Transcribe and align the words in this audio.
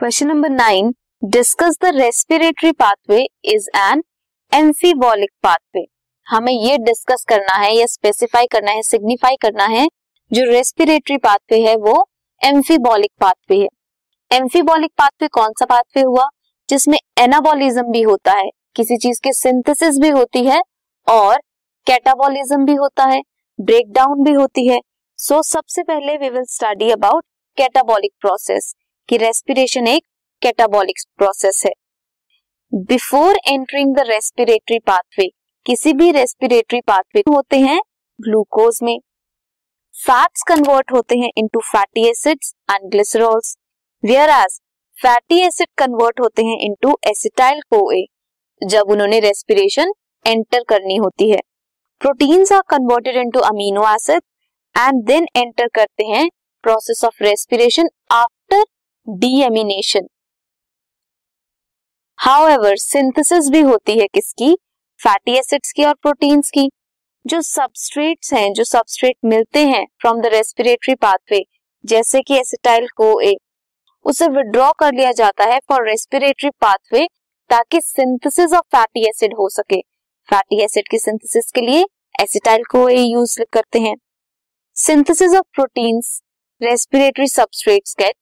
Question 0.00 0.26
number 0.26 0.48
nine 0.48 0.94
discuss 1.24 1.76
the 1.82 1.84
respiratory 1.84 2.72
pathway 2.72 3.26
is 3.44 3.68
an 3.76 4.02
amphibolic 4.54 5.30
pathway 5.42 5.86
हमें 6.26 6.52
ये 6.52 6.78
discuss 6.78 7.24
करना 7.28 7.54
है 7.54 7.74
या 7.74 7.86
स्पेसिफाई 7.86 8.46
करना 8.46 8.70
है 8.70 8.82
सिग्निफाई 8.82 9.36
करना 9.42 9.64
है 9.64 9.86
जो 10.32 10.44
रेस्पिरेटरी 10.44 11.16
पाथवे 11.16 11.60
है 11.60 11.76
वो 11.76 12.08
एम्फीबॉलिक 12.44 13.10
पाथवे 13.20 13.58
है। 13.58 13.68
एम्फीबॉलिक 14.32 14.90
पाथवे 14.98 15.28
कौन 15.28 15.52
सा 15.58 15.64
पाथवे 15.64 16.02
हुआ? 16.02 16.28
जिसमें 16.68 16.98
एनाबॉलिज्म 17.18 17.82
भी 17.82 18.02
होता 18.02 18.32
है। 18.32 18.50
किसी 18.76 18.96
चीज़ 18.96 19.20
की 19.24 19.32
सिंथेसिस 19.32 19.98
भी 19.98 20.08
होती 20.08 20.44
है 20.44 20.62
और 21.08 21.38
कैटाबॉलिज्म 21.86 22.64
भी 22.64 22.74
होता 22.74 23.04
है 23.04 23.22
ब्रेकडाउन 23.60 24.24
भी 24.24 24.32
होती 24.32 24.68
है। 24.68 24.80
सो 25.18 25.34
so, 25.34 25.44
सबसे 25.44 25.82
पहले 25.82 26.16
we 26.16 26.30
will 26.30 26.44
study 26.44 26.90
about 26.90 27.24
catabolic 27.56 28.12
process 28.20 28.74
कि 29.10 29.16
रेस्पिरेशन 29.16 29.86
एक 29.88 30.02
कैटाबॉलिक 30.42 30.98
प्रोसेस 31.18 31.62
है। 31.66 31.70
Before 32.72 33.38
entering 33.48 33.94
the 33.96 34.00
respiratory 34.08 34.78
pathway 34.78 35.26
किसी 35.66 35.92
भी 35.92 36.10
रेस्पिरेटरी 36.12 36.80
पाथवे 36.80 37.22
होते 37.28 37.58
हैं 37.58 37.80
ग्लूकोज 38.18 38.78
में। 38.82 38.98
फैट्स 39.94 40.42
कन्वर्ट 40.48 40.92
होते 40.92 41.18
हैं 41.18 41.30
into 41.38 41.60
fatty 41.62 42.08
acids 42.10 42.54
and 42.70 42.90
glycerols 42.90 43.56
whereas 44.30 44.60
fatty 44.98 45.40
acid 45.40 45.68
convert 45.78 46.20
होते 46.20 46.44
हैं 46.44 46.58
इनटू 46.60 46.96
एसिटाइल 47.06 47.60
कोए 47.70 48.02
जब 48.62 48.90
उन्होंने 48.90 49.20
रेस्पिरेशन 49.20 49.92
एंटर 50.24 50.64
करनी 50.68 50.96
होती 50.96 51.30
है। 51.30 51.40
Proteins 52.00 52.52
are 52.52 52.62
converted 52.70 53.16
into 53.16 53.40
amino 53.46 53.94
acid 53.94 54.22
and 54.74 55.04
then 55.06 55.26
enter 55.36 55.68
करते 55.74 56.04
हैं 56.06 56.28
process 56.64 57.04
of 57.04 57.22
respiration 57.22 57.88
after 58.10 58.39
deamination 59.18 60.08
however 62.18 62.76
synthesis 62.76 63.48
भी 63.48 63.60
होती 63.60 63.98
है 63.98 64.06
किसकी? 64.06 64.54
फैटी 65.00 65.32
एसिड्स 65.32 65.72
की 65.72 65.84
और 65.84 65.94
प्रोटीन्स 65.94 66.50
की। 66.50 66.68
जो 67.26 67.40
सबस्ट्रेट्स 67.40 68.32
हैं, 68.32 68.52
जो 68.52 68.64
सबस्ट्रेट 68.64 69.16
मिलते 69.24 69.66
हैं 69.66 69.84
फ्रॉम 70.00 70.20
द 70.20 70.26
रेस्पिरेटरी 70.26 70.94
पाथवे 70.94 71.44
जैसे 71.84 72.22
कि 72.22 72.34
एसिटाइल 72.34 72.88
को 72.88 73.20
ए 73.20 73.34
उसे 74.04 74.28
विड्रॉ 74.28 74.70
कर 74.72 74.94
लिया 74.94 75.12
जाता 75.12 75.44
है 75.44 75.58
फॉर 75.68 75.88
रेस्पिरेटरी 75.88 76.50
पाथवे 76.50 77.06
ताकि 77.50 77.80
सिंथेसिस 77.80 78.52
ऑफ़ 78.52 78.76
फैटी 78.76 79.08
एसिड 79.08 79.34
हो 79.34 79.48
सके। 79.48 79.80
फैटी 80.28 80.62
एसिड 80.62 80.88
की 80.88 80.98
सिंथेसिस 80.98 81.50
के 81.50 81.60
लिए 81.60 81.84
एसिटाइल 82.20 82.64
को 82.64 82.88
ए 82.88 83.00
यूज़ 83.00 83.40
करते 83.52 83.78
हैं। 83.78 83.96
Synthesis 84.76 85.34
of 85.34 85.46
proteins 85.54 86.20
respiratory 86.62 87.26
substrates 87.28 87.96
get 87.98 88.14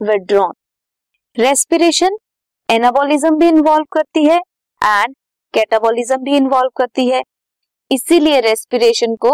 withdrawn 0.00 0.52
respiration 1.36 2.16
anabolism 2.68 3.36
भी 3.38 3.48
इन्वॉल्व 3.48 3.84
करती 3.92 4.24
है 4.24 4.36
एंड 4.80 5.14
कैटाबॉलिज्म 5.54 6.16
भी 6.16 6.36
इन्वॉल्व 6.36 6.70
करती 6.76 7.06
है। 7.08 7.22
इसीलिए 7.90 8.40
रेस्पिरेशन 8.40 9.14
को 9.16 9.32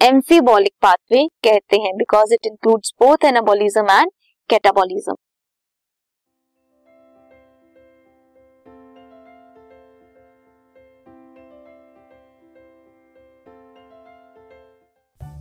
एम्फीबॉलिक 0.00 0.72
पाथवे 0.82 1.26
कहते 1.44 1.76
हैं 1.76 1.96
because 1.96 2.34
it 2.34 2.46
includes 2.46 2.92
both 3.00 3.24
anabolism 3.24 3.90
and 3.90 4.10
catabolism 4.50 5.14